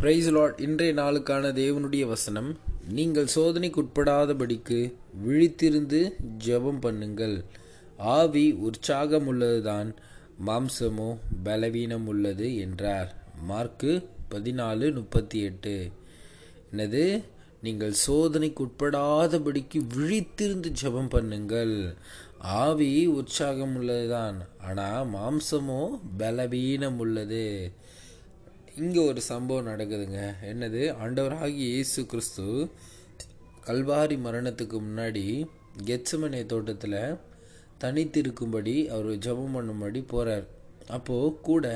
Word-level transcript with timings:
Price 0.00 0.28
Lord 0.30 0.60
இன்றைய 0.60 0.94
நாளுக்கான 0.94 1.48
தேவனுடைய 1.52 2.06
வசனம் 2.06 2.56
நீங்கள் 2.88 3.30
சோதனைக்குட்படாதபடிக்கு 3.34 4.94
விழித்திருந்து 5.26 6.00
ஜெபம் 6.44 6.78
பண்ணுங்கள். 6.82 7.44
ஆவி 7.96 8.52
உற்சாகம் 8.52 9.26
உள்ளதுதான் 9.26 9.94
மாம்சமோ 10.46 11.08
பலவீனம் 11.42 12.06
உள்ளது 12.06 12.56
என்றார். 12.56 13.14
மார்க்கு 13.42 14.08
பதினாலு 14.30 14.94
முப்பத்தி 14.94 15.40
எட்டு. 15.40 15.90
என்னது? 16.72 17.24
நீங்கள் 17.60 17.94
சோதனைக்குட்படாதபடிக்கு 18.06 19.82
விழித்திருந்து 19.96 20.72
ஜெபம் 20.82 21.12
பண்ணுங்கள். 21.16 21.94
ஆவி 22.38 23.06
உற்சாகம் 23.06 23.76
உள்ளதுதான் 23.76 24.38
ஆனால் 24.64 25.10
மாம்சமோ 25.14 25.82
பலவீனம் 26.18 26.98
உள்ளது 26.98 27.72
இங்கே 28.78 29.00
ஒரு 29.00 29.20
சம்பவம் 29.20 29.68
நடக்குதுங்க. 29.68 30.20
என்னது? 30.42 30.80
ஆண்டவராகி 31.02 31.62
இயேசு 31.68 32.00
கிறிஸ்து 32.06 32.44
கல்வாரி 33.66 34.16
மரணத்துக்கு 34.26 34.76
முன்னாடி 34.80 35.24
கெச்சமனை 35.86 36.40
தோட்டத்தில் 36.46 36.98
தனித்திருக்கும்படி 37.80 38.74
அவர் 38.88 39.10
ஜெபம் 39.18 39.54
பண்ணும்படி 39.56 40.00
போகிறார் 40.06 40.46
அப்போது 40.88 41.34
கூட 41.40 41.66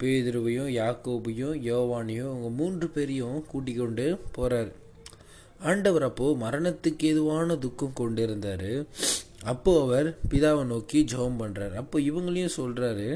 பேதுருவையும் 0.00 0.70
யாக்கோபையும் 0.74 1.56
யோவானையும் 1.68 2.30
அவங்க 2.30 2.48
மூன்று 2.58 2.88
பேரையும் 2.88 3.38
கூட்டிக் 3.46 3.80
கொண்டு 3.80 4.06
போகிறார் 4.32 4.70
ஆண்டவர் 5.60 6.02
அப்போது 6.02 6.40
மரணத்துக்கு 6.40 7.04
எதுவான 7.04 7.56
துக்கம் 7.56 7.92
கொண்டு 7.92 8.22
இருந்தார் 8.22 8.70
அப்போது 9.44 9.80
அவர் 9.80 10.08
பிதாவை 10.28 10.62
நோக்கி 10.66 11.00
ஜெபம் 11.04 11.40
பண்ணுறார் 11.40 11.74
அப்போ 11.74 11.96
இவங்களையும் 12.00 12.56
சொல்கிறாரு 12.56 13.08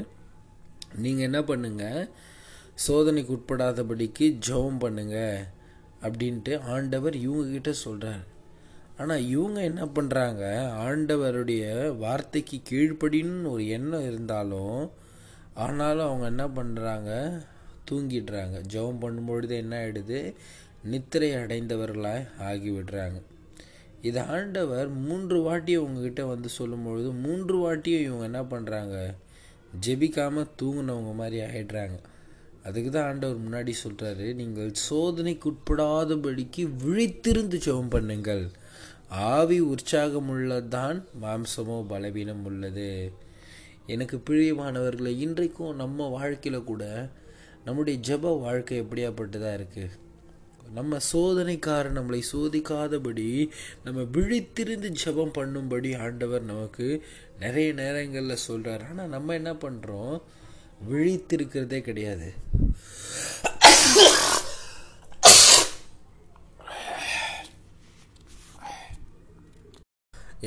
நீங்கள் 0.95 1.25
என்ன 1.25 1.39
பண்ணுங்கள் 1.41 2.01
சோதனைக்கு 2.75 3.37
உட்படாதபடிக்கு 3.37 4.37
ஜெபம் 4.47 4.79
பண்ணுங்க 4.79 5.47
அப்படின்ட்டு 6.01 6.61
ஆண்டவர் 6.61 7.15
இவங்கக்கிட்ட 7.15 7.69
சொல்கிறார் 7.69 8.23
ஆனால் 8.97 9.19
இவங்க 9.19 9.61
என்ன 9.61 9.85
பண்ணுறாங்க 9.85 10.43
ஆண்டவருடைய 10.85 11.63
வார்த்தைக்கு 11.97 12.61
கீழ்ப்படின்னு 12.69 13.51
ஒரு 13.51 13.67
எண்ணம் 13.67 14.05
இருந்தாலும் 14.05 14.91
ஆனாலும் 15.53 16.05
அவங்க 16.05 16.25
என்ன 16.25 16.47
பண்ணுறாங்க 16.47 17.41
தூங்கிடுறாங்க. 17.91 18.61
ஜெபம் 18.73 19.01
பண்ணும்பொழுது 19.03 19.55
என்ன 19.57 19.85
ஆகிடுது 19.85 20.35
நித்திரை 20.83 21.31
அடைந்தவர்களாக 21.31 22.27
ஆகிவிடுறாங்க. 22.39 23.21
இது 24.01 24.19
ஆண்டவர் 24.19 24.89
மூன்று 24.89 25.41
வாட்டி 25.41 25.77
உங்ககிட்ட 25.77 26.25
வந்து 26.25 26.49
சொல்லும்பொழுது 26.59 27.11
மூன்று 27.11 27.57
வாட்டியும் 27.65 28.05
இவங்க 28.05 28.23
என்ன 28.23 28.41
பண்ணுறாங்க 28.41 29.15
ஜெபிக்காமல் 29.87 30.51
தூங்கினவங்க 30.61 31.13
மாதிரி 31.13 31.39
ஆகிடுறாங்க 31.45 31.99
அதுக்கு 32.65 32.89
தான் 32.89 33.07
ஆண்டவர் 33.09 33.43
முன்னாடி 33.45 33.73
சொல்கிறாரு 33.83 34.27
நீங்கள் 34.41 34.69
சோதனைக்குட்படாதபடிக்கு 34.89 36.63
விழித்திருந்து 36.83 37.57
ஜெபம் 37.65 37.93
பண்ணுங்கள். 37.95 38.43
ஆவி 39.31 39.57
உற்சாகம் 39.73 40.29
உள்ளதான் 40.33 40.99
மாம்சமோ 41.23 41.77
பலவீனம் 41.91 42.45
உள்ளது. 42.49 42.91
எனக்கு 43.87 44.17
பிரியமானவர்களை 44.27 45.13
இன்றைக்கும் 45.25 45.75
நம்ம 45.75 46.07
வாழ்க்கையில் 46.09 46.67
கூட 46.69 46.83
நம்முடைய 47.65 47.97
ஜெப 48.07 48.31
வாழ்க்கை 48.45 48.77
எப்படியாப்பட்டதாக 48.83 49.57
இருக்குது 49.59 49.99
நம்ம 50.73 50.97
சோதனைக்காரர் 51.09 51.97
நம்மளை 51.97 52.19
சோதிக்காதபடி 52.31 53.27
நம்ம 53.83 54.05
விழித்திருந்து 54.15 54.89
ஜெபம் 55.01 55.35
பண்ணும்படி 55.37 55.89
ஆண்டவர் 56.05 56.43
நமக்கு 56.43 56.87
நிறைய 57.39 57.67
நேரங்களில் 57.73 58.43
சொல்கிறார் 58.45 58.85
ஆனால் 58.89 59.13
நம்ம 59.15 59.33
என்ன 59.33 59.51
பண்ணுறோம் 59.55 60.15
விழித்திருக்கிறதே 60.91 61.81
கிடையாது. 61.81 62.33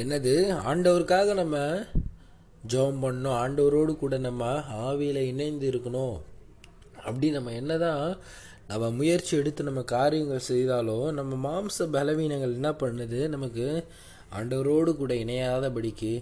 என்னது? 0.03 0.33
ஆண்டவருக்காக 0.71 1.35
நம்ம 1.35 1.57
ஜெபம் 2.73 3.03
பண்ணோம் 3.05 3.37
ஆண்டவரோடு 3.43 3.93
கூட 3.97 4.19
நம்ம 4.19 4.51
ஆவியில் 4.87 5.21
இணைந்து 5.33 5.71
இருக்கணும். 5.71 6.17
அப்படி 6.97 7.31
நம்ம 7.31 7.53
என்னதான் 7.53 8.19
நம்ம 8.69 8.91
முயற்சி 8.91 9.37
எடுத்து 9.37 9.65
நம்ம 9.65 9.83
காரியங்கள் 9.83 10.49
செய்தாலும் 10.51 11.07
நம்ம 11.15 11.33
மாம்ச 11.47 11.85
பலவீனங்கள் 11.93 12.57
என்ன 12.59 12.71
பண்ணுது? 12.71 13.29
நமக்கு 13.29 13.67
ஆண்டவரோடு 14.39 14.97
கூட 14.97 15.15
இணையாதபடிக்கு 15.15 16.13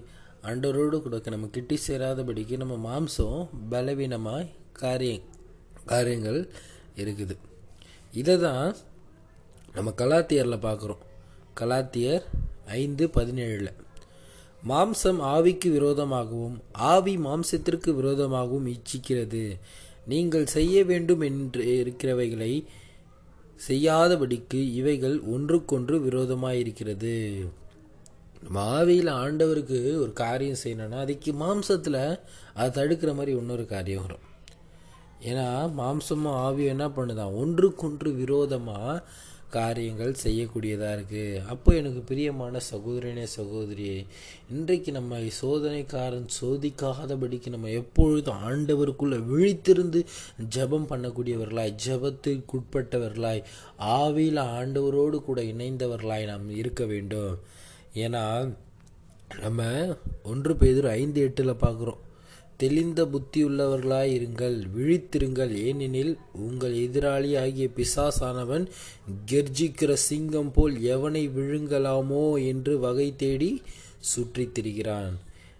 ஆண்டவரோடு 0.48 0.96
கூட 1.02 1.18
நம்ம 1.34 1.48
கிட்டி 1.56 1.76
சேராதபடிக்கு 1.86 2.56
நம்ம 2.62 2.74
மாம்சம் 2.88 3.38
பலவீனமாய் 3.72 4.50
காரிய 4.80 5.14
காரியங்கள் 5.90 6.40
இருக்குது. 7.02 7.34
இதை 8.20 8.34
தான் 8.44 8.68
நம்ம 9.76 9.92
கலாத்தியரில் 10.00 10.64
பார்க்குறோம் 10.66 11.02
கலாத்தியர் 11.60 12.26
ஐந்து 12.80 13.04
பதினேழில் 13.16 13.72
மாம்சம் 14.70 15.20
ஆவிக்கு 15.32 15.68
விரோதமாகவும் 15.76 16.54
ஆவி 16.92 17.14
மாம்சத்திற்கு 17.26 17.90
விரோதமாகவும் 17.98 18.68
இச்சிக்கிறது. 18.74 19.42
நீங்கள் 20.12 20.46
செய்ய 20.56 20.84
வேண்டும் 20.90 21.22
என்று 21.28 21.64
இருக்கிறவைகளை 21.80 22.52
செய்யாதபடிக்கு 23.66 24.60
இவைகள் 24.80 25.16
ஒன்றுக்கொன்று 25.34 25.96
விரோதமாயிருக்கிறது. 26.06 27.16
நம்ம 28.44 28.80
ஆவியில் 28.80 29.10
ஆண்டவருக்கு 29.22 29.78
ஒரு 29.96 30.12
காரியம் 30.12 30.62
செய்யணும்னா 30.64 30.98
அதுக்கு 30.98 31.32
மாம்சத்தில் 31.32 32.00
அதை 32.54 32.68
தடுக்கிற 32.78 33.14
மாதிரி 33.14 33.36
இன்னொரு 33.36 33.66
காரியம் 33.66 34.02
வரும். 34.02 34.24
ஏன்னா 35.20 35.46
மாம்சமும் 35.78 36.36
ஆவியும் 36.46 36.74
என்ன 36.74 36.88
பண்ணுதான் 36.88 37.36
ஒன்றுக்கொன்று 37.42 38.14
விரோதமாக 38.14 39.04
காரியங்கள் 39.50 40.12
செய்யக்கூடியதாக 40.22 40.94
இருக்குது 40.96 41.42
அப்போ 41.46 41.74
எனக்கு 41.74 42.00
பிரியமான 42.00 42.60
சகோதரனே 42.70 43.26
சகோதரியே 43.36 44.06
இன்றைக்கு 44.50 44.92
நம்ம 44.92 45.18
சோதனைக்காரன் 45.40 46.28
சோதிக்காதபடிக்கு 46.40 47.48
நம்ம 47.48 47.70
எப்பொழுதும் 47.70 48.42
ஆண்டவருக்குள்ளே 48.48 49.18
விழித்திருந்து 49.30 50.00
ஜபம் 50.48 50.88
பண்ணக்கூடியவர்களாய் 50.90 51.76
ஜபத்திற்குட்பட்டவர்களாய் 51.86 53.42
ஆவியில் 53.78 54.42
ஆண்டவரோடு 54.60 55.20
கூட 55.22 55.42
இணைந்தவர்களாய் 55.42 56.26
நாம் 56.26 56.50
இருக்க 56.50 56.84
வேண்டும். 56.84 57.36
ஏன்னா 57.94 58.54
நம்ம 59.40 59.62
ஒன்று 60.24 60.56
பேதர் 60.56 60.86
ஐந்து 60.86 61.20
எட்டில் 61.20 61.50
பார்க்குறோம் 61.50 62.02
தெளிந்த 62.56 63.04
புத்தியுள்ளவர்களாய் 63.04 64.12
இருங்கள் 64.14 64.62
விழித்திருங்கள். 64.76 65.50
ஏனெனில் 65.50 66.18
உங்கள் 66.32 66.74
எதிராளி 66.74 67.38
ஆகிய 67.38 67.68
பிசாசானவன் 67.76 68.66
கெர்ஜிக்கிற 69.26 69.92
சிங்கம் 69.92 70.52
போல் 70.52 70.80
எவனை 70.80 71.28
விழுங்கலாமோ 71.28 72.46
என்று 72.46 72.78
வகை 72.78 73.14
தேடி 73.16 73.62
சுற்றித் 73.98 74.58
திரிகிறான். 74.58 75.18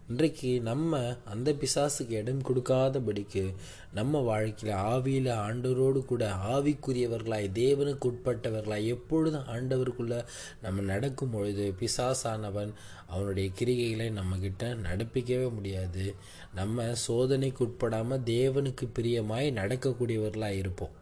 இன்றைக்கு 0.09 0.61
நம்ம 0.61 1.17
அந்த 1.25 1.53
பிசாசுக்கு 1.53 2.11
இடம் 2.11 2.43
கொடுக்காதபடிக்கு 2.43 3.55
நம்ம 3.95 4.19
வாழ்க்கையில் 4.19 4.79
ஆவியில் 4.79 5.29
ஆண்டவரோடு 5.37 6.05
கூட 6.05 6.31
ஆவிக்குரியவர்களாய் 6.31 7.47
தேவனுக்கு 7.55 8.11
உட்பட்டவர்களாய் 8.11 8.87
எப்பொழுதும் 8.87 9.47
ஆண்டவருக்குள்ள 9.47 10.25
நம்ம 10.63 10.81
நடக்கும் 10.81 11.31
பொழுது 11.31 11.75
பிசாசானவன் 11.81 12.73
அவனுடைய 13.07 13.51
கிரிகைகளை 13.59 14.21
நம்மக்கிட்ட 14.21 14.77
நடப்பிக்கவே 14.91 15.53
முடியாது. 15.53 16.15
நம்ம 16.55 16.93
சோதனைக்கு 17.09 17.65
உட்படாமல் 17.65 18.27
தேவனுக்கு 18.27 18.89
பிரியமாய் 18.95 19.57
நடக்கக்கூடியவர்களாக 19.61 20.59
இருப்போம். 20.59 20.95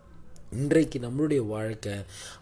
இன்றைக்கு 0.53 0.99
நம்மளுடைய 0.99 1.47
வாழ்க்கை 1.47 1.93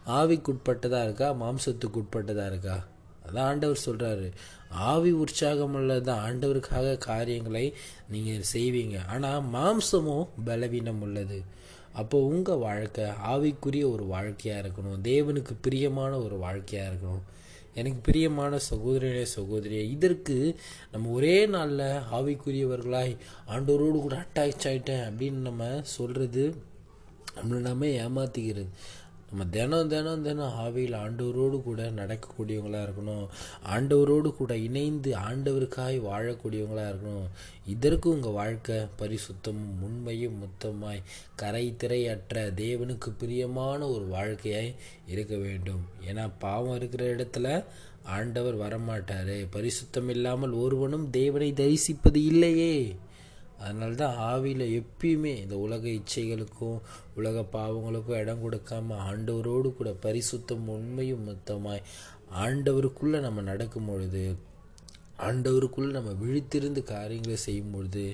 ஆவிக்குட்பட்டதாக 0.06 1.04
இருக்கா 1.04 1.32
மாம்சத்துக்கு 1.32 2.04
உட்பட்டதாக 2.04 2.46
இருக்கா? 2.46 2.86
அதான் 3.26 3.48
ஆண்டவர் 3.50 3.84
சொல்கிறாரு 3.86 4.28
ஆவி 4.68 5.10
உற்சாகம் 5.12 5.74
உள்ளது 5.74 6.12
ஆண்டவருக்காக 6.12 6.98
காரியங்களை 6.98 7.74
நீங்கள் 8.10 8.48
செய்வீங்க. 8.52 9.06
ஆனால் 9.06 9.44
மாம்சமும் 9.52 10.28
பலவீனம் 10.44 11.02
உள்ளது. 11.02 11.42
அப்போ 11.92 12.18
உங்கள் 12.18 12.62
வாழ்க்கை 12.66 13.04
ஆவிக்குரிய 13.04 13.84
ஒரு 13.92 14.04
வாழ்க்கையாக 14.04 14.68
இருக்கணும். 14.68 15.00
தேவனுக்கு 15.02 15.54
பிரியமான 15.60 16.18
ஒரு 16.18 16.36
வாழ்க்கையாக 16.36 16.90
இருக்கணும். 16.90 17.24
எனக்கு 17.74 17.98
பிரியமான 18.02 18.58
சகோதரனே 18.70 19.26
சகோதரியே 19.36 19.82
இதற்கு 19.90 20.56
நம்ம 20.92 21.10
ஒரே 21.10 21.46
நாளில் 21.46 21.84
ஆவிக்குரியவர்களாய் 22.18 23.16
ஆண்டவரோடு 23.48 23.98
கூட 24.00 24.16
அட்டாச் 24.24 24.64
ஆகிட்டேன் 24.64 25.04
அப்படின்னு 25.08 25.40
நம்ம 25.48 25.80
சொல்கிறது 25.82 26.44
நம்மளை 27.36 27.60
நம்ம 27.68 27.86
ஏமாற்றிக்கிறது 27.86 28.70
நம்ம 29.30 29.44
தினம் 29.50 29.88
தினம் 29.88 30.22
தினம் 30.22 30.54
ஆவியில் 30.60 30.94
ஆண்டவரோடு 30.94 31.62
கூட 31.62 31.90
நடக்கக்கூடியவங்களாக 31.90 32.86
இருக்கணும். 32.88 33.26
ஆண்டவரோடு 33.64 34.36
கூட 34.36 34.56
இணைந்து 34.56 35.14
ஆண்டவருக்காய் 35.14 35.98
வாழக்கூடியவங்களாக 36.06 36.92
இருக்கணும். 36.92 37.28
இதற்கு 37.66 38.10
உங்கள் 38.10 38.32
வாழ்க்கை 38.32 38.76
பரிசுத்தமும் 38.98 39.76
உண்மையும் 39.82 40.38
மொத்தமாய் 40.42 41.02
கரை 41.36 41.74
திரையற்ற 41.78 42.42
தேவனுக்கு 42.62 43.12
பிரியமான 43.18 43.88
ஒரு 43.88 44.06
வாழ்க்கையாய் 44.06 44.74
இருக்க 45.06 45.36
வேண்டும். 45.36 45.80
ஏன்னா 46.08 46.30
பாவம் 46.38 46.76
இருக்கிற 46.76 47.14
இடத்துல 47.14 47.64
ஆண்டவர் 48.02 48.58
வரமாட்டார். 48.58 49.46
பரிசுத்தம் 49.52 50.08
இல்லாமல் 50.08 50.50
ஒருவனும் 50.50 51.10
தேவனை 51.10 51.52
தரிசிப்பது 51.52 52.24
இல்லையே. 52.24 52.96
அதனால 53.60 53.94
தான் 53.94 54.18
ஆவியில் 54.26 54.66
எப்பயுமே 54.76 55.32
இந்த 55.40 55.56
உலக 55.56 55.84
இச்சைகளுக்கும் 55.90 56.78
உலக 57.14 57.44
பாவங்களுக்கும் 57.52 58.20
இடம் 58.20 58.44
கொடுக்காம 58.44 58.98
ஆண்டவரோடு 59.06 59.70
கூட 59.74 59.92
பரிசுத்தம் 60.02 60.68
உண்மையும் 60.68 61.26
மொத்தமாய் 61.26 61.86
ஆண்டவருக்குள்ளே 62.40 63.20
நம்ம 63.20 63.42
நடக்கும் 63.42 63.88
பொழுது 63.88 64.24
ஆண்டவருக்குள்ளே 65.28 65.90
நம்ம 65.98 66.12
விழித்திருந்து 66.22 66.82
காரியங்களை 66.82 67.36
செய்யும் 67.36 67.70
பொழுது 67.70 68.04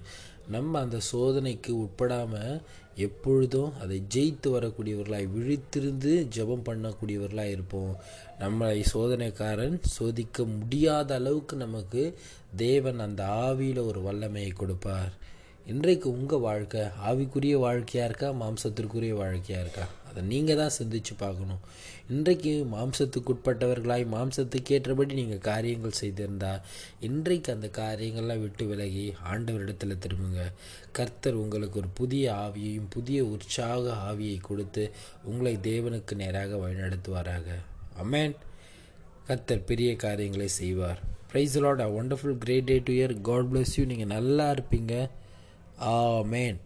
நம்ம 0.48 0.80
அந்த 0.80 0.98
சோதனைக்கு 1.12 1.72
உட்படாமல் 1.74 2.60
எப்பொழுதும் 2.96 3.72
அதை 3.80 3.96
ஜெயித்து 4.14 4.48
வரக்கூடியவர்களாய் 4.48 5.26
விழித்திருந்து 5.36 6.12
ஜெபம் 6.36 6.66
பண்ணக்கூடியவர்களாக 6.68 7.54
இருப்போம். 7.54 7.96
நம்மளை 8.40 8.84
சோதனைக்காரன் 8.94 9.76
சோதிக்க 9.96 10.44
முடியாத 10.44 11.14
அளவுக்கு 11.14 11.56
நமக்கு 11.56 12.02
தேவன் 12.56 12.98
அந்த 12.98 13.22
ஆவியில் 13.24 13.86
ஒரு 13.86 14.00
வல்லமையை 14.00 14.52
கொடுப்பார். 14.52 15.12
இன்றைக்கு 15.72 16.08
உங்கள் 16.16 16.42
வாழ்க்கை 16.46 16.82
ஆவிக்குரிய 17.08 17.54
வாழ்க்கையாக 17.62 18.08
இருக்கா 18.08 18.28
மாம்சத்திற்குரிய 18.40 19.14
வாழ்க்கையாக 19.20 19.62
இருக்கா? 19.64 19.84
அதை 20.08 20.20
நீங்கள் 20.32 20.58
தான் 20.60 20.74
சிந்திச்சு 20.76 21.14
பார்க்கணும். 21.22 21.62
இன்றைக்கு 22.12 22.52
மாம்சத்துக்கு 22.74 23.32
உட்பட்டவர்களாய் 23.34 24.04
மாம்சத்துக்கு 24.12 24.76
ஏற்றபடி 24.76 25.16
நீங்கள் 25.20 25.42
காரியங்கள் 25.48 25.96
செய்திருந்தால் 26.02 26.62
இன்றைக்கு 27.08 27.50
அந்த 27.56 27.70
காரியங்கள்லாம் 27.80 28.44
விட்டு 28.44 28.66
விலகி 28.70 29.04
ஆண்டவரிடத்தில் 29.32 30.00
திரும்புங்க. 30.04 30.44
கர்த்தர் 30.98 31.40
உங்களுக்கு 31.42 31.82
ஒரு 31.82 31.90
புதிய 32.02 32.32
ஆவியையும் 32.44 32.88
புதிய 32.96 33.24
உற்சாக 33.34 33.98
ஆவியை 34.10 34.38
கொடுத்து 34.50 34.86
உங்களை 35.30 35.56
தேவனுக்கு 35.68 36.22
நேராக 36.22 36.62
வழிநடத்துவாராக. 36.64 37.60
அமேன் 38.04 38.38
கர்த்தர் 39.28 39.68
பெரிய 39.72 39.92
காரியங்களை 40.06 40.50
செய்வார். 40.62 40.98
Praise 41.30 41.60
Lord 41.66 41.86
a 41.88 41.92
wonderful 42.00 42.40
great 42.42 42.72
day 42.72 42.78
to 42.88 42.92
year 43.00 43.20
God 43.28 43.48
bless 43.52 43.78
you 43.78 43.86
நீங்கள் 43.92 44.14
நல்லா 44.16 44.44
இருப்பீங்க. 44.56 44.94
Oh 45.78 46.25
man, 46.25 46.58